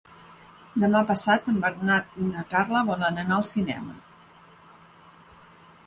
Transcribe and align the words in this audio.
Demà 0.83 1.01
passat 1.11 1.51
en 1.53 1.59
Bernat 1.65 2.17
i 2.23 2.31
na 2.31 2.45
Carla 2.55 2.83
volen 2.91 3.21
anar 3.27 3.39
al 3.39 3.47
cinema. 3.51 3.97